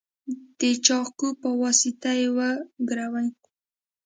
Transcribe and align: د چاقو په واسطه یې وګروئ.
د 0.59 0.61
چاقو 0.85 1.27
په 1.41 1.49
واسطه 1.61 2.11
یې 2.19 2.27
وګروئ. 2.37 3.27